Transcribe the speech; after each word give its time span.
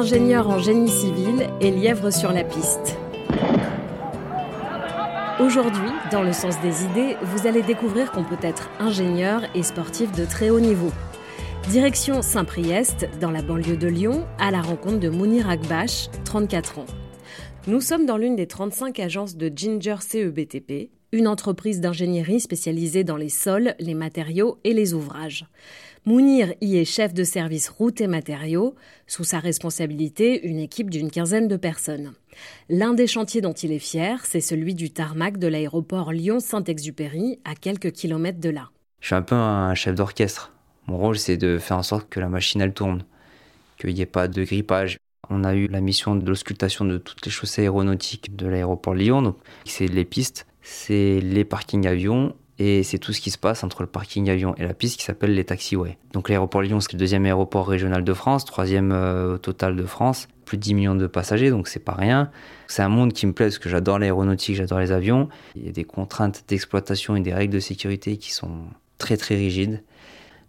ingénieur 0.00 0.48
en 0.48 0.58
génie 0.58 0.88
civil 0.88 1.46
et 1.60 1.70
lièvre 1.70 2.10
sur 2.10 2.32
la 2.32 2.42
piste. 2.42 2.96
Aujourd'hui, 5.38 5.90
dans 6.10 6.22
le 6.22 6.32
sens 6.32 6.58
des 6.62 6.84
idées, 6.84 7.16
vous 7.22 7.46
allez 7.46 7.60
découvrir 7.60 8.10
qu'on 8.10 8.24
peut 8.24 8.38
être 8.40 8.70
ingénieur 8.78 9.42
et 9.54 9.62
sportif 9.62 10.10
de 10.12 10.24
très 10.24 10.48
haut 10.48 10.58
niveau. 10.58 10.90
Direction 11.68 12.22
Saint-Priest, 12.22 13.10
dans 13.20 13.30
la 13.30 13.42
banlieue 13.42 13.76
de 13.76 13.88
Lyon, 13.88 14.26
à 14.38 14.50
la 14.50 14.62
rencontre 14.62 15.00
de 15.00 15.10
Mounir 15.10 15.50
Akbash, 15.50 16.08
34 16.24 16.78
ans. 16.78 16.86
Nous 17.66 17.82
sommes 17.82 18.06
dans 18.06 18.16
l'une 18.16 18.36
des 18.36 18.46
35 18.46 18.98
agences 19.00 19.36
de 19.36 19.52
Ginger 19.54 19.96
CEBTP, 20.00 20.88
une 21.12 21.28
entreprise 21.28 21.82
d'ingénierie 21.82 22.40
spécialisée 22.40 23.04
dans 23.04 23.16
les 23.16 23.28
sols, 23.28 23.74
les 23.78 23.94
matériaux 23.94 24.56
et 24.64 24.72
les 24.72 24.94
ouvrages. 24.94 25.44
Mounir 26.06 26.54
y 26.62 26.78
est 26.78 26.86
chef 26.86 27.12
de 27.12 27.24
service 27.24 27.68
route 27.68 28.00
et 28.00 28.06
matériaux, 28.06 28.74
sous 29.06 29.22
sa 29.22 29.38
responsabilité 29.38 30.46
une 30.46 30.58
équipe 30.58 30.88
d'une 30.88 31.10
quinzaine 31.10 31.46
de 31.46 31.56
personnes. 31.56 32.14
L'un 32.70 32.94
des 32.94 33.06
chantiers 33.06 33.42
dont 33.42 33.52
il 33.52 33.70
est 33.70 33.78
fier, 33.78 34.24
c'est 34.24 34.40
celui 34.40 34.74
du 34.74 34.90
tarmac 34.90 35.36
de 35.36 35.46
l'aéroport 35.46 36.12
Lyon-Saint-Exupéry, 36.12 37.38
à 37.44 37.54
quelques 37.54 37.92
kilomètres 37.92 38.40
de 38.40 38.48
là. 38.48 38.70
Je 39.00 39.08
suis 39.08 39.14
un 39.14 39.20
peu 39.20 39.34
un 39.34 39.74
chef 39.74 39.94
d'orchestre. 39.94 40.54
Mon 40.86 40.96
rôle, 40.96 41.18
c'est 41.18 41.36
de 41.36 41.58
faire 41.58 41.76
en 41.76 41.82
sorte 41.82 42.08
que 42.08 42.18
la 42.18 42.30
machine, 42.30 42.62
elle 42.62 42.72
tourne, 42.72 43.04
qu'il 43.78 43.92
n'y 43.92 44.00
ait 44.00 44.06
pas 44.06 44.26
de 44.26 44.42
grippage. 44.42 44.96
On 45.28 45.44
a 45.44 45.54
eu 45.54 45.68
la 45.68 45.82
mission 45.82 46.16
de 46.16 46.26
l'auscultation 46.26 46.86
de 46.86 46.96
toutes 46.96 47.26
les 47.26 47.30
chaussées 47.30 47.62
aéronautiques 47.62 48.34
de 48.34 48.46
l'aéroport 48.46 48.94
Lyon. 48.94 49.34
C'est 49.66 49.86
les 49.86 50.06
pistes, 50.06 50.46
c'est 50.62 51.20
les 51.20 51.44
parkings 51.44 51.86
avions 51.86 52.34
et 52.60 52.82
c'est 52.82 52.98
tout 52.98 53.14
ce 53.14 53.22
qui 53.22 53.30
se 53.30 53.38
passe 53.38 53.64
entre 53.64 53.80
le 53.80 53.88
parking 53.88 54.28
avion 54.28 54.54
et 54.56 54.64
la 54.64 54.74
piste 54.74 54.98
qui 54.98 55.04
s'appelle 55.04 55.34
les 55.34 55.44
taxiways. 55.44 55.96
Donc 56.12 56.28
l'aéroport 56.28 56.60
Lyon, 56.60 56.78
c'est 56.80 56.92
le 56.92 56.98
deuxième 56.98 57.24
aéroport 57.24 57.66
régional 57.66 58.04
de 58.04 58.12
France, 58.12 58.44
troisième 58.44 58.92
euh, 58.92 59.38
total 59.38 59.76
de 59.76 59.84
France, 59.84 60.28
plus 60.44 60.58
de 60.58 60.62
10 60.62 60.74
millions 60.74 60.94
de 60.94 61.06
passagers, 61.06 61.48
donc 61.48 61.68
c'est 61.68 61.80
pas 61.80 61.94
rien. 61.94 62.30
C'est 62.68 62.82
un 62.82 62.90
monde 62.90 63.14
qui 63.14 63.26
me 63.26 63.32
plaît 63.32 63.46
parce 63.46 63.58
que 63.58 63.70
j'adore 63.70 63.98
l'aéronautique, 63.98 64.56
j'adore 64.56 64.78
les 64.78 64.92
avions. 64.92 65.30
Il 65.56 65.64
y 65.64 65.68
a 65.70 65.72
des 65.72 65.84
contraintes 65.84 66.44
d'exploitation 66.48 67.16
et 67.16 67.20
des 67.20 67.32
règles 67.32 67.54
de 67.54 67.60
sécurité 67.60 68.18
qui 68.18 68.30
sont 68.30 68.58
très 68.98 69.16
très 69.16 69.36
rigides. 69.36 69.82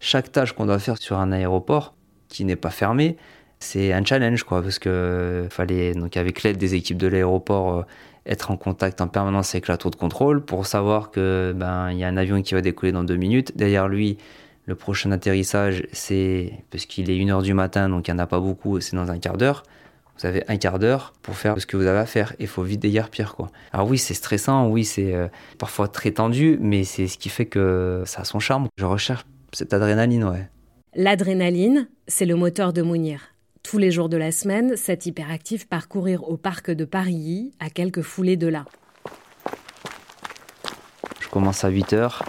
Chaque 0.02 0.34
tâche 0.34 0.52
qu'on 0.52 0.66
doit 0.66 0.80
faire 0.80 0.98
sur 0.98 1.18
un 1.18 1.32
aéroport 1.32 1.94
qui 2.28 2.44
n'est 2.44 2.58
pas 2.58 2.72
fermé, 2.72 3.16
c'est 3.62 3.94
un 3.94 4.04
challenge 4.04 4.44
quoi 4.44 4.62
parce 4.62 4.80
que 4.80 5.48
fallait 5.50 5.94
donc 5.94 6.18
avec 6.18 6.44
l'aide 6.44 6.58
des 6.58 6.74
équipes 6.76 6.98
de 6.98 7.08
l'aéroport 7.08 7.78
euh, 7.78 7.84
être 8.26 8.52
en 8.52 8.58
contact 8.58 9.02
en 9.02 9.08
permanence 9.08 9.54
avec 9.56 9.68
la 9.68 9.78
tour 9.78 9.92
de 9.92 9.96
contrôle 9.96 10.44
pour 10.44 10.66
savoir 10.66 11.12
que 11.12 11.54
ben 11.56 11.92
il 11.92 11.98
y 11.98 12.04
a 12.04 12.08
un 12.08 12.18
avion 12.18 12.42
qui 12.42 12.54
va 12.54 12.62
décoller 12.62 12.92
dans 12.92 13.04
deux 13.04 13.16
minutes. 13.16 13.56
Derrière 13.56 13.88
lui, 13.88 14.18
le 14.66 14.76
prochain 14.76 15.12
atterrissage, 15.12 15.88
c'est 15.92 16.54
parce 16.70 16.86
qu'il 16.86 17.10
est 17.10 17.18
1h 17.18 17.42
du 17.42 17.54
matin, 17.54 17.90
donc 17.90 18.08
il 18.08 18.14
n'y 18.14 18.20
en 18.20 18.24
a 18.24 18.28
pas 18.28 18.40
beaucoup, 18.40 18.80
c'est 18.80 18.96
dans 18.96 19.10
un 19.10 19.18
quart 19.18 19.38
d'heure. 19.38 19.64
Vous 20.20 20.28
avez 20.28 20.44
un 20.48 20.58
quart 20.58 20.78
d'heure 20.78 21.14
pour 21.24 21.36
faire 21.36 21.60
ce 21.60 21.66
que 21.66 21.78
vous 21.78 21.88
avez 21.88 21.98
à 21.98 22.06
faire. 22.06 22.36
Il 22.40 22.48
faut 22.48 22.62
vite 22.62 22.80
déguerpir 22.80 23.36
quoi. 23.36 23.50
Alors 23.74 23.88
oui, 23.88 23.98
c'est 23.98 24.14
stressant, 24.14 24.68
oui, 24.68 24.86
c'est 24.86 25.16
euh, 25.16 25.28
parfois 25.58 25.88
très 25.88 26.12
tendu, 26.12 26.58
mais 26.62 26.84
c'est 26.84 27.08
ce 27.08 27.18
qui 27.18 27.30
fait 27.30 27.48
que 27.48 28.04
ça 28.06 28.22
a 28.22 28.24
son 28.24 28.40
charme. 28.40 28.68
Je 28.78 28.86
recherche 28.86 29.26
cette 29.52 29.74
adrénaline, 29.74 30.24
ouais. 30.26 30.48
L'adrénaline, 30.96 31.88
c'est 32.08 32.26
le 32.26 32.36
moteur 32.36 32.74
de 32.74 32.82
Mounir. 32.82 33.32
Tous 33.64 33.78
les 33.78 33.92
jours 33.92 34.10
de 34.10 34.18
la 34.18 34.32
semaine, 34.32 34.76
cet 34.76 35.06
hyperactif 35.06 35.68
parcourir 35.68 36.28
au 36.28 36.36
parc 36.36 36.72
de 36.72 36.84
Paris, 36.84 37.52
à 37.60 37.70
quelques 37.70 38.02
foulées 38.02 38.36
de 38.36 38.48
là. 38.48 38.66
Je 41.20 41.30
commence 41.30 41.64
à 41.64 41.70
8 41.70 41.94
h 41.94 42.22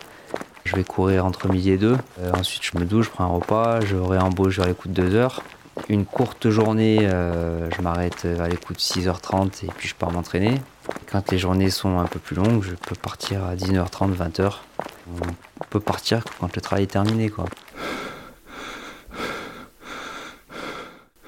Je 0.65 0.77
vais 0.77 0.85
courir 0.85 1.27
entre 1.27 1.49
midi 1.49 1.71
et 1.71 1.79
2. 1.79 1.97
Euh, 2.21 2.33
ensuite, 2.35 2.63
je 2.63 2.79
me 2.79 2.85
douche, 2.85 3.07
je 3.07 3.11
prends 3.11 3.25
un 3.25 3.29
repas, 3.29 3.81
je 3.81 3.97
réembauche 3.97 4.59
vers 4.59 4.67
les 4.67 4.75
coups 4.75 4.95
de 4.95 5.03
2 5.03 5.15
heures. 5.15 5.43
Une 5.89 6.05
courte 6.05 6.51
journée, 6.51 6.99
euh, 7.03 7.69
je 7.77 7.83
m'arrête 7.83 8.25
à 8.25 8.47
l'écoute 8.47 8.77
de 8.77 8.81
6h30 8.81 9.65
et 9.65 9.69
puis 9.77 9.89
je 9.89 9.95
pars 9.95 10.13
m'entraîner. 10.13 10.61
Quand 11.11 11.31
les 11.33 11.39
journées 11.39 11.71
sont 11.71 11.99
un 11.99 12.07
peu 12.07 12.21
plus 12.21 12.37
longues, 12.37 12.63
je 12.63 12.75
peux 12.75 12.95
partir 12.95 13.43
à 13.45 13.57
19h30, 13.57 14.15
20h. 14.15 14.53
On 15.09 15.65
peut 15.71 15.81
partir 15.81 16.23
quand 16.39 16.55
le 16.55 16.61
travail 16.61 16.85
est 16.85 16.89
terminé. 16.89 17.31
Quoi. 17.31 17.47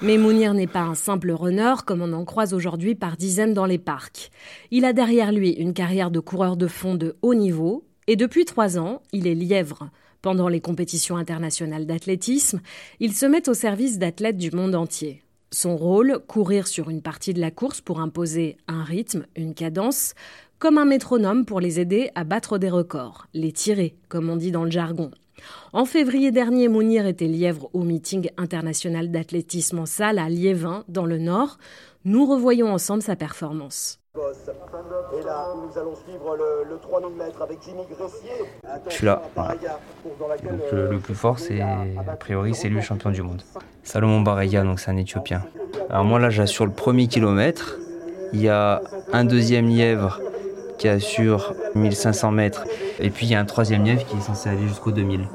Mais 0.04 0.18
Mounir 0.18 0.52
n'est 0.52 0.66
pas 0.66 0.82
un 0.82 0.94
simple 0.94 1.30
runner 1.30 1.76
comme 1.86 2.02
on 2.02 2.12
en 2.12 2.26
croise 2.26 2.52
aujourd'hui 2.52 2.94
par 2.94 3.16
dizaines 3.16 3.54
dans 3.54 3.64
les 3.64 3.78
parcs. 3.78 4.30
Il 4.70 4.84
a 4.84 4.92
derrière 4.92 5.32
lui 5.32 5.52
une 5.52 5.72
carrière 5.72 6.10
de 6.10 6.20
coureur 6.20 6.58
de 6.58 6.66
fond 6.66 6.94
de 6.94 7.16
haut 7.22 7.32
niveau 7.32 7.86
et 8.06 8.14
depuis 8.14 8.44
trois 8.44 8.78
ans, 8.78 9.00
il 9.12 9.26
est 9.26 9.34
lièvre. 9.34 9.88
Pendant 10.20 10.48
les 10.48 10.60
compétitions 10.60 11.16
internationales 11.16 11.86
d'athlétisme, 11.86 12.60
il 13.00 13.14
se 13.14 13.24
met 13.24 13.48
au 13.48 13.54
service 13.54 13.98
d'athlètes 13.98 14.36
du 14.36 14.50
monde 14.50 14.74
entier. 14.74 15.22
Son 15.50 15.74
rôle, 15.74 16.20
courir 16.28 16.66
sur 16.66 16.90
une 16.90 17.00
partie 17.00 17.32
de 17.32 17.40
la 17.40 17.50
course 17.50 17.80
pour 17.80 18.00
imposer 18.00 18.58
un 18.68 18.84
rythme, 18.84 19.24
une 19.36 19.54
cadence, 19.54 20.12
comme 20.58 20.76
un 20.76 20.84
métronome 20.84 21.46
pour 21.46 21.60
les 21.60 21.80
aider 21.80 22.10
à 22.14 22.24
battre 22.24 22.58
des 22.58 22.68
records, 22.68 23.26
les 23.32 23.52
tirer, 23.52 23.96
comme 24.10 24.28
on 24.28 24.36
dit 24.36 24.50
dans 24.50 24.64
le 24.64 24.70
jargon. 24.70 25.12
En 25.72 25.84
février 25.84 26.30
dernier, 26.30 26.68
Mounir 26.68 27.06
était 27.06 27.26
lièvre 27.26 27.68
au 27.72 27.82
meeting 27.82 28.30
international 28.36 29.10
d'athlétisme 29.10 29.80
en 29.80 29.86
salle 29.86 30.18
à 30.18 30.28
Liévin, 30.28 30.84
dans 30.88 31.06
le 31.06 31.18
Nord. 31.18 31.58
Nous 32.04 32.26
revoyons 32.26 32.72
ensemble 32.72 33.02
sa 33.02 33.16
performance. 33.16 34.00
Et 34.16 35.24
là, 35.24 35.48
nous 35.56 35.76
allons 35.76 35.96
suivre 35.96 36.36
le, 36.36 36.78
3000 36.78 37.16
mètres 37.16 37.42
avec 37.42 37.58
Jimmy 37.62 37.82
Gressier. 37.90 38.30
Je 38.88 38.92
suis 38.92 39.06
là. 39.06 39.22
Donc, 39.34 40.72
le, 40.72 40.98
plus 40.98 41.14
fort, 41.14 41.40
c'est 41.40 41.60
a 41.60 42.16
priori, 42.20 42.54
c'est 42.54 42.68
lui 42.68 42.76
le 42.76 42.82
champion 42.82 43.10
du 43.10 43.22
monde. 43.22 43.42
Salomon 43.82 44.20
Baraya, 44.20 44.62
donc 44.62 44.78
c'est 44.78 44.90
un 44.90 44.96
Éthiopien. 44.96 45.42
Alors 45.90 46.04
moi 46.04 46.20
là, 46.20 46.30
j'assure 46.30 46.66
le 46.66 46.72
premier 46.72 47.08
kilomètre. 47.08 47.78
Il 48.32 48.40
y 48.40 48.48
a 48.48 48.82
un 49.12 49.24
deuxième 49.24 49.68
lièvre 49.68 50.20
qui 50.78 50.88
assure 50.88 51.54
1500 51.74 52.30
mètres. 52.30 52.64
Et 53.00 53.10
puis 53.10 53.26
il 53.26 53.32
y 53.32 53.34
a 53.34 53.40
un 53.40 53.44
troisième 53.44 53.84
lièvre 53.84 54.04
qui 54.06 54.16
est 54.16 54.20
censé 54.20 54.48
aller 54.48 54.66
jusqu'au 54.68 54.90
2000. 54.90 55.26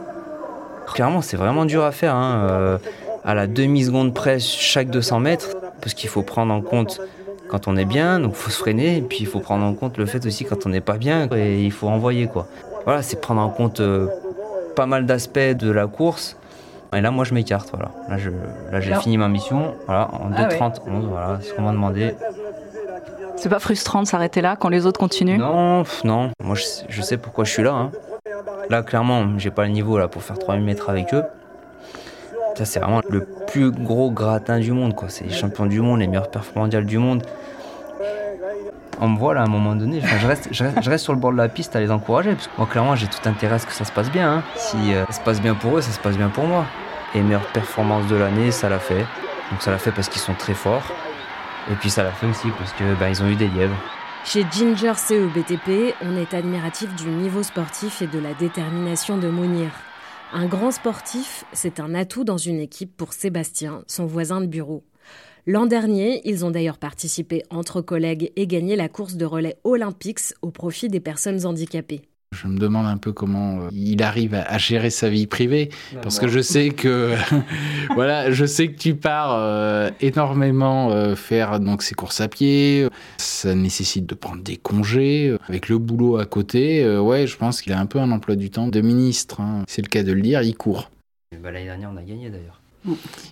Clairement, 0.87 1.21
c'est 1.21 1.37
vraiment 1.37 1.65
dur 1.65 1.83
à 1.83 1.91
faire. 1.91 2.15
Hein. 2.15 2.47
Euh, 2.49 2.77
à 3.23 3.33
la 3.33 3.47
demi-seconde 3.47 4.13
près 4.13 4.39
chaque 4.39 4.89
200 4.89 5.19
mètres, 5.19 5.57
parce 5.81 5.93
qu'il 5.93 6.09
faut 6.09 6.21
prendre 6.21 6.53
en 6.53 6.61
compte 6.61 7.01
quand 7.49 7.67
on 7.67 7.77
est 7.77 7.85
bien, 7.85 8.19
donc 8.19 8.31
il 8.33 8.37
faut 8.37 8.49
se 8.49 8.59
freiner, 8.59 8.97
et 8.97 9.01
puis 9.01 9.19
il 9.21 9.27
faut 9.27 9.39
prendre 9.39 9.65
en 9.65 9.73
compte 9.73 9.97
le 9.97 10.05
fait 10.05 10.25
aussi 10.25 10.45
quand 10.45 10.65
on 10.65 10.69
n'est 10.69 10.81
pas 10.81 10.97
bien, 10.97 11.27
et 11.35 11.63
il 11.63 11.71
faut 11.71 11.87
envoyer 11.87 12.27
quoi. 12.27 12.47
Voilà, 12.85 13.01
c'est 13.01 13.19
prendre 13.19 13.41
en 13.41 13.49
compte 13.49 13.81
euh, 13.81 14.07
pas 14.75 14.85
mal 14.85 15.05
d'aspects 15.05 15.39
de 15.39 15.69
la 15.69 15.87
course. 15.87 16.37
Et 16.95 17.01
là, 17.01 17.11
moi, 17.11 17.23
je 17.23 17.35
m'écarte. 17.35 17.69
Voilà. 17.71 17.91
Là, 18.71 18.79
j'ai 18.79 18.95
fini 18.95 19.17
ma 19.17 19.27
mission. 19.27 19.75
Voilà, 19.85 20.09
en 20.11 20.31
2.30, 20.31 20.59
ah 20.61 20.91
voilà, 21.07 21.37
c'est 21.41 21.49
ce 21.49 21.53
qu'on 21.53 21.61
m'a 21.61 21.71
demandé. 21.71 22.15
C'est 23.39 23.47
pas 23.47 23.59
frustrant 23.59 24.01
de 24.01 24.07
s'arrêter 24.07 24.41
là 24.41 24.57
quand 24.57 24.67
les 24.67 24.85
autres 24.85 24.99
continuent? 24.99 25.37
Non, 25.37 25.83
non. 26.03 26.31
Moi, 26.43 26.57
je, 26.89 27.01
sais 27.01 27.15
pourquoi 27.15 27.45
je 27.45 27.51
suis 27.51 27.63
là. 27.63 27.71
Hein. 27.71 27.91
Là, 28.69 28.83
clairement, 28.83 29.37
j'ai 29.37 29.49
pas 29.49 29.63
le 29.63 29.69
niveau 29.69 29.97
là 29.97 30.09
pour 30.09 30.21
faire 30.21 30.37
3000 30.37 30.61
mètres 30.61 30.89
avec 30.89 31.13
eux. 31.13 31.23
Ça, 32.55 32.65
c'est 32.65 32.81
vraiment 32.81 33.01
le 33.09 33.25
plus 33.47 33.71
gros 33.71 34.11
gratin 34.11 34.59
du 34.59 34.73
monde. 34.73 34.93
C'est 35.07 35.23
les 35.23 35.31
champions 35.31 35.67
du 35.67 35.79
monde, 35.79 36.01
les 36.01 36.07
meilleurs 36.07 36.29
performants 36.29 36.63
mondiales 36.63 36.85
du 36.85 36.97
monde. 36.97 37.23
On 38.99 39.07
me 39.07 39.17
voit 39.17 39.33
là 39.33 39.41
à 39.41 39.43
un 39.45 39.49
moment 39.49 39.73
donné, 39.73 40.01
je, 40.01 40.27
reste, 40.27 40.49
je, 40.51 40.89
reste, 40.89 41.05
sur 41.05 41.13
le 41.13 41.19
bord 41.19 41.31
de 41.31 41.37
la 41.37 41.47
piste 41.47 41.73
à 41.77 41.79
les 41.79 41.91
encourager. 41.91 42.33
Parce 42.33 42.47
que 42.47 42.57
moi, 42.57 42.67
clairement, 42.69 42.95
j'ai 42.95 43.07
tout 43.07 43.29
intérêt 43.29 43.55
à 43.55 43.59
ce 43.59 43.65
que 43.65 43.71
ça 43.71 43.85
se 43.85 43.93
passe 43.93 44.11
bien. 44.11 44.33
Hein. 44.33 44.43
Si 44.57 44.93
euh, 44.93 45.05
ça 45.05 45.13
se 45.13 45.21
passe 45.21 45.41
bien 45.41 45.55
pour 45.55 45.77
eux, 45.77 45.81
ça 45.81 45.91
se 45.91 45.99
passe 45.99 46.17
bien 46.17 46.27
pour 46.27 46.43
moi. 46.43 46.65
Et 47.15 47.21
meilleure 47.21 47.47
performance 47.53 48.05
de 48.07 48.17
l'année, 48.17 48.51
ça 48.51 48.67
l'a 48.67 48.79
fait. 48.79 49.05
Donc 49.51 49.61
ça 49.61 49.71
l'a 49.71 49.77
fait 49.77 49.91
parce 49.91 50.09
qu'ils 50.09 50.21
sont 50.21 50.33
très 50.33 50.53
forts. 50.53 50.83
Et 51.69 51.75
puis 51.75 51.89
ça 51.89 52.03
l'a 52.03 52.11
fait 52.11 52.27
aussi 52.27 52.47
parce 52.57 52.73
que 52.73 52.99
bah, 52.99 53.09
ils 53.09 53.21
ont 53.21 53.27
eu 53.27 53.35
des 53.35 53.47
lièvres. 53.47 53.75
Chez 54.25 54.45
Ginger 54.51 54.93
CEBTP, 54.95 55.95
on 56.01 56.15
est 56.15 56.33
admiratif 56.33 56.93
du 56.95 57.07
niveau 57.09 57.41
sportif 57.41 58.01
et 58.01 58.07
de 58.07 58.19
la 58.19 58.33
détermination 58.33 59.17
de 59.17 59.29
Mounir. 59.29 59.71
Un 60.33 60.45
grand 60.45 60.71
sportif, 60.71 61.45
c'est 61.53 61.79
un 61.79 61.95
atout 61.95 62.23
dans 62.23 62.37
une 62.37 62.59
équipe 62.59 62.95
pour 62.95 63.13
Sébastien, 63.13 63.83
son 63.87 64.05
voisin 64.05 64.41
de 64.41 64.45
bureau. 64.45 64.83
L'an 65.47 65.65
dernier, 65.65 66.21
ils 66.25 66.45
ont 66.45 66.51
d'ailleurs 66.51 66.77
participé 66.77 67.43
entre 67.49 67.81
collègues 67.81 68.31
et 68.35 68.45
gagné 68.45 68.75
la 68.75 68.89
course 68.89 69.15
de 69.15 69.25
relais 69.25 69.57
Olympics 69.63 70.33
au 70.41 70.51
profit 70.51 70.89
des 70.89 70.99
personnes 70.99 71.45
handicapées. 71.45 72.08
Je 72.31 72.47
me 72.47 72.59
demande 72.59 72.85
un 72.85 72.97
peu 72.97 73.11
comment 73.11 73.63
euh, 73.63 73.69
il 73.71 74.03
arrive 74.03 74.35
à, 74.35 74.57
gérer 74.59 74.91
sa 74.91 75.09
vie 75.09 75.25
privée, 75.25 75.69
parce 76.03 76.19
que 76.19 76.27
je 76.27 76.39
sais 76.39 76.69
que 76.69 77.15
voilà, 77.95 78.29
je 78.31 78.45
sais 78.45 78.67
que 78.67 78.77
tu 78.77 78.95
pars 78.95 79.33
euh, 79.33 79.89
énormément 79.99 80.91
euh, 80.91 81.15
faire 81.15 81.59
donc 81.59 81.81
ces 81.81 81.95
courses 81.95 82.21
à 82.21 82.27
pied. 82.27 82.87
Ça 83.17 83.55
nécessite 83.55 84.05
de 84.05 84.13
prendre 84.13 84.43
des 84.43 84.57
congés 84.57 85.35
avec 85.47 85.69
le 85.69 85.79
boulot 85.79 86.17
à 86.17 86.25
côté. 86.25 86.87
ouais, 86.99 87.25
je 87.25 87.35
pense 87.35 87.61
qu'il 87.61 87.73
a 87.73 87.79
un 87.79 87.87
peu 87.87 87.99
un 87.99 88.11
emploi 88.11 88.35
du 88.35 88.51
temps 88.51 88.67
de 88.67 88.79
ministre. 88.79 89.41
Hein. 89.41 89.63
C'est 89.67 89.81
le 89.81 89.89
cas 89.89 90.03
de 90.03 90.13
le 90.13 90.21
dire. 90.21 90.43
Il 90.43 90.55
court. 90.55 90.91
Bah, 91.41 91.51
l'année 91.51 91.65
dernière, 91.65 91.89
on 91.91 91.97
a 91.97 92.03
gagné 92.03 92.29
d'ailleurs. 92.29 92.61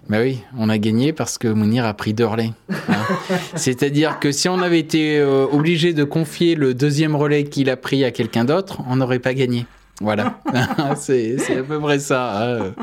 Bah 0.10 0.18
oui, 0.22 0.40
on 0.58 0.70
a 0.70 0.78
gagné 0.78 1.14
parce 1.14 1.38
que 1.38 1.48
Mounir 1.48 1.86
a 1.86 1.94
pris 1.94 2.14
deux 2.14 2.26
relais. 2.26 2.52
Hein. 2.70 2.96
C'est-à-dire 3.56 4.20
que 4.20 4.32
si 4.32 4.50
on 4.50 4.60
avait 4.60 4.80
été 4.80 5.18
euh, 5.20 5.46
obligé 5.52 5.94
de 5.94 6.04
confier 6.04 6.56
le 6.56 6.74
deuxième 6.74 7.16
relais 7.16 7.46
qu'il 7.46 7.70
a 7.70 7.78
pris 7.78 8.04
à 8.04 8.12
quelqu'un 8.12 8.46
d'autre, 8.46 8.82
on 8.88 8.98
n'aurait 8.98 9.20
pas 9.20 9.34
gagné. 9.34 9.66
Voilà, 10.00 10.40
c'est 10.96 11.58
à 11.58 11.64
peu 11.64 11.80
près 11.80 12.00
ça. 12.00 12.44
Hein. 12.44 12.76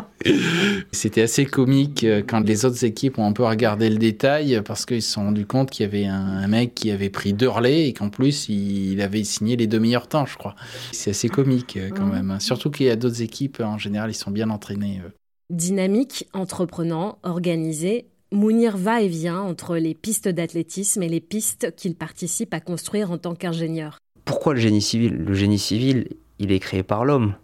C'était 0.90 1.22
assez 1.22 1.46
comique 1.46 2.02
euh, 2.02 2.22
quand 2.26 2.40
les 2.40 2.64
autres 2.64 2.84
équipes 2.84 3.18
ont 3.18 3.26
un 3.26 3.32
peu 3.32 3.44
regardé 3.44 3.88
le 3.88 3.98
détail 3.98 4.60
parce 4.64 4.84
qu'ils 4.84 5.02
se 5.02 5.12
sont 5.12 5.24
rendus 5.24 5.46
compte 5.46 5.70
qu'il 5.70 5.84
y 5.84 5.88
avait 5.88 6.06
un, 6.06 6.46
mec 6.48 6.74
qui 6.74 6.90
avait 6.90 7.10
pris 7.10 7.32
deux 7.32 7.48
relais 7.48 7.88
et 7.88 7.92
qu'en 7.92 8.10
plus 8.10 8.48
il 8.48 9.00
avait 9.00 9.22
signé 9.24 9.56
les 9.56 9.66
deux 9.66 9.78
meilleurs 9.78 10.08
temps, 10.08 10.26
je 10.26 10.36
crois. 10.36 10.54
C'est 10.92 11.10
assez 11.10 11.28
comique 11.28 11.76
euh, 11.76 11.90
quand 11.94 12.06
même. 12.06 12.32
Hein. 12.32 12.40
Surtout 12.40 12.70
qu'il 12.70 12.86
y 12.86 12.90
a 12.90 12.96
d'autres 12.96 13.22
équipes, 13.22 13.60
en 13.60 13.78
général, 13.78 14.10
ils 14.10 14.14
sont 14.14 14.32
bien 14.32 14.50
entraînés. 14.50 15.00
Dynamique, 15.50 16.26
entreprenant, 16.32 17.18
organisé, 17.22 18.06
Mounir 18.32 18.78
va 18.78 19.02
et 19.02 19.08
vient 19.08 19.40
entre 19.40 19.76
les 19.76 19.94
pistes 19.94 20.28
d'athlétisme 20.28 21.02
et 21.02 21.08
les 21.08 21.20
pistes 21.20 21.74
qu'il 21.76 21.94
participe 21.94 22.54
à 22.54 22.60
construire 22.60 23.10
en 23.10 23.18
tant 23.18 23.34
qu'ingénieur. 23.34 23.98
Pourquoi 24.24 24.54
le 24.54 24.60
génie 24.60 24.80
civil? 24.80 25.12
Le 25.14 25.34
génie 25.34 25.58
civil, 25.58 26.08
il 26.38 26.50
est 26.50 26.58
créé 26.60 26.82
par 26.82 27.04
l'homme, 27.04 27.34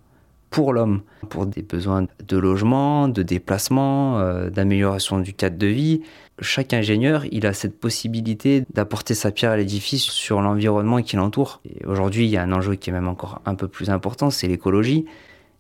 pour 0.49 0.73
l'homme, 0.73 1.03
pour 1.29 1.45
des 1.45 1.61
besoins 1.61 2.07
de 2.27 2.37
logement, 2.39 3.07
de 3.07 3.23
déplacement, 3.23 4.19
euh, 4.19 4.49
d'amélioration 4.49 5.21
du 5.21 5.35
cadre 5.35 5.59
de 5.59 5.67
vie. 5.67 6.01
Chaque 6.41 6.73
ingénieur, 6.73 7.27
il 7.31 7.47
a 7.47 7.53
cette 7.53 7.79
possibilité 7.79 8.65
d'apporter 8.73 9.15
sa 9.15 9.31
pierre 9.31 9.51
à 9.51 9.59
l'édifice 9.59 10.05
sur 10.05 10.41
l'environnement 10.41 11.03
qui 11.03 11.17
l'entoure. 11.17 11.61
Aujourd'hui, 11.87 12.25
il 12.25 12.31
y 12.31 12.39
a 12.39 12.43
un 12.43 12.53
enjeu 12.53 12.77
qui 12.77 12.89
est 12.89 12.95
même 12.95 13.09
encore 13.09 13.43
un 13.45 13.55
peu 13.55 13.69
plus 13.69 13.91
important, 13.91 14.31
c'est 14.31 14.49
l'écologie. 14.49 15.05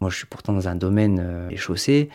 Moi, 0.00 0.11
je 0.11 0.17
suis 0.17 0.26
pourtant 0.26 0.52
dans 0.52 0.69
un 0.69 0.76
domaine 0.76 1.20
euh, 1.23 1.56
chaussées 1.56 2.08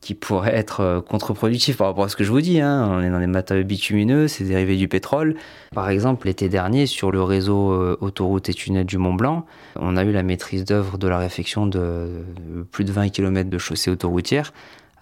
qui 0.00 0.14
pourrait 0.14 0.54
être 0.54 0.80
euh, 0.80 1.00
contre-productif 1.00 1.76
par 1.76 1.88
rapport 1.88 2.04
à 2.04 2.08
ce 2.08 2.16
que 2.16 2.24
je 2.24 2.30
vous 2.30 2.40
dis. 2.40 2.60
Hein. 2.60 2.88
On 2.90 3.00
est 3.00 3.10
dans 3.10 3.20
des 3.20 3.26
matériaux 3.26 3.64
bitumineux, 3.64 4.28
c'est 4.28 4.44
dérivé 4.44 4.76
du 4.76 4.88
pétrole. 4.88 5.36
Par 5.74 5.88
exemple, 5.88 6.26
l'été 6.26 6.48
dernier, 6.48 6.86
sur 6.86 7.10
le 7.10 7.22
réseau 7.22 7.72
euh, 7.72 7.96
autoroute 8.00 8.48
et 8.48 8.54
tunnel 8.54 8.84
du 8.84 8.98
Mont 8.98 9.14
Blanc, 9.14 9.46
on 9.76 9.96
a 9.96 10.04
eu 10.04 10.12
la 10.12 10.22
maîtrise 10.22 10.64
d'œuvre 10.64 10.98
de 10.98 11.08
la 11.08 11.18
réfection 11.18 11.66
de 11.66 12.24
plus 12.70 12.84
de 12.84 12.92
20 12.92 13.08
km 13.08 13.48
de 13.48 13.58
chaussées 13.58 13.90
autoroutières 13.90 14.52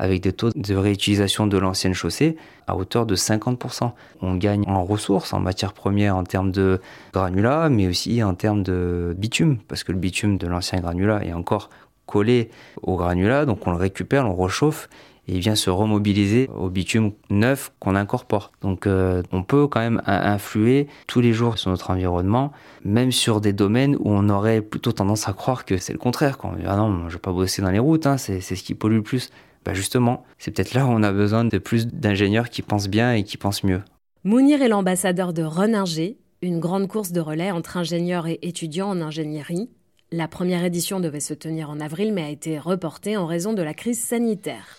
avec 0.00 0.22
des 0.22 0.32
taux 0.32 0.48
de 0.54 0.74
réutilisation 0.74 1.46
de 1.46 1.58
l'ancienne 1.58 1.92
chaussée 1.92 2.38
à 2.66 2.74
hauteur 2.74 3.04
de 3.04 3.14
50%. 3.14 3.92
On 4.22 4.34
gagne 4.36 4.64
en 4.66 4.82
ressources, 4.82 5.34
en 5.34 5.40
matières 5.40 5.74
premières, 5.74 6.16
en 6.16 6.24
termes 6.24 6.52
de 6.52 6.80
granulat, 7.12 7.68
mais 7.68 7.86
aussi 7.86 8.22
en 8.22 8.34
termes 8.34 8.62
de 8.62 9.14
bitume, 9.18 9.58
parce 9.68 9.84
que 9.84 9.92
le 9.92 9.98
bitume 9.98 10.38
de 10.38 10.46
l'ancien 10.46 10.80
granulat 10.80 11.22
est 11.22 11.34
encore 11.34 11.68
collé 12.10 12.50
au 12.82 12.96
granulat, 12.96 13.46
donc 13.46 13.66
on 13.66 13.70
le 13.70 13.76
récupère, 13.76 14.26
on 14.26 14.36
le 14.36 14.42
réchauffe 14.42 14.88
et 15.28 15.34
il 15.34 15.40
vient 15.40 15.54
se 15.54 15.70
remobiliser 15.70 16.50
au 16.56 16.68
bitume 16.68 17.12
neuf 17.30 17.72
qu'on 17.78 17.94
incorpore. 17.94 18.50
Donc 18.62 18.86
euh, 18.86 19.22
on 19.30 19.44
peut 19.44 19.68
quand 19.68 19.80
même 19.80 20.02
influer 20.06 20.88
tous 21.06 21.20
les 21.20 21.32
jours 21.32 21.56
sur 21.56 21.70
notre 21.70 21.90
environnement, 21.90 22.52
même 22.84 23.12
sur 23.12 23.40
des 23.40 23.52
domaines 23.52 23.96
où 23.96 24.10
on 24.10 24.28
aurait 24.28 24.60
plutôt 24.60 24.92
tendance 24.92 25.28
à 25.28 25.32
croire 25.32 25.64
que 25.64 25.76
c'est 25.76 25.92
le 25.92 25.98
contraire. 25.98 26.36
Quand 26.36 26.52
on 26.54 26.56
dit 26.56 26.64
ah 26.66 26.76
non, 26.76 27.08
je 27.08 27.14
vais 27.14 27.20
pas 27.20 27.32
bosser 27.32 27.62
dans 27.62 27.70
les 27.70 27.78
routes, 27.78 28.06
hein, 28.06 28.16
c'est 28.16 28.40
ce 28.40 28.54
qui 28.54 28.74
pollue 28.74 28.96
le 28.96 29.02
plus. 29.02 29.30
Bah 29.64 29.74
justement, 29.74 30.24
c'est 30.38 30.50
peut-être 30.50 30.74
là 30.74 30.86
où 30.86 30.88
on 30.88 31.02
a 31.02 31.12
besoin 31.12 31.44
de 31.44 31.58
plus 31.58 31.86
d'ingénieurs 31.86 32.48
qui 32.48 32.62
pensent 32.62 32.88
bien 32.88 33.12
et 33.12 33.22
qui 33.22 33.36
pensent 33.36 33.62
mieux. 33.62 33.82
Mounir 34.24 34.62
est 34.62 34.68
l'ambassadeur 34.68 35.32
de 35.32 35.42
Reninger, 35.42 36.16
une 36.42 36.58
grande 36.58 36.88
course 36.88 37.12
de 37.12 37.20
relais 37.20 37.50
entre 37.50 37.76
ingénieurs 37.76 38.26
et 38.26 38.38
étudiants 38.42 38.88
en 38.88 39.00
ingénierie 39.00 39.68
la 40.12 40.26
première 40.26 40.64
édition 40.64 41.00
devait 41.00 41.20
se 41.20 41.34
tenir 41.34 41.70
en 41.70 41.80
avril 41.80 42.12
mais 42.12 42.24
a 42.24 42.28
été 42.30 42.58
reportée 42.58 43.16
en 43.16 43.26
raison 43.26 43.52
de 43.52 43.62
la 43.62 43.74
crise 43.74 44.02
sanitaire. 44.02 44.78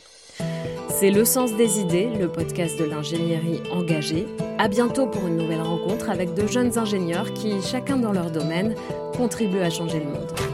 C'est 0.89 1.10
Le 1.10 1.25
Sens 1.25 1.56
des 1.56 1.80
idées, 1.80 2.10
le 2.19 2.28
podcast 2.28 2.78
de 2.78 2.83
l'ingénierie 2.83 3.62
engagée. 3.72 4.28
À 4.57 4.68
bientôt 4.68 5.07
pour 5.07 5.25
une 5.28 5.38
nouvelle 5.38 5.62
rencontre 5.62 6.10
avec 6.10 6.33
de 6.33 6.45
jeunes 6.48 6.78
ingénieurs 6.78 7.33
qui, 7.33 7.62
chacun 7.62 7.98
dans 7.98 8.12
leur 8.12 8.30
domaine, 8.30 8.75
contribuent 9.16 9.62
à 9.62 9.69
changer 9.69 10.00
le 10.00 10.06
monde. 10.06 10.50